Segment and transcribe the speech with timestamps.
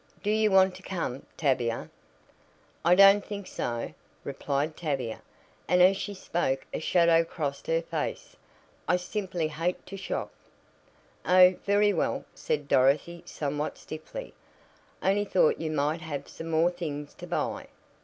[0.23, 1.87] Do you want to come, Tavia?"
[2.83, 3.93] "I don't think so,"
[4.23, 5.21] replied Tavia;
[5.67, 8.35] and as she spoke a shadow crossed her face.
[8.87, 10.31] "I simply hate to shop."
[11.23, 14.33] "Oh, very well," said Dorothy somewhat stiffly.
[15.03, 17.67] "I only thought you might have some more things to buy."